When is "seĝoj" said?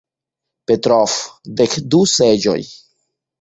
2.15-2.57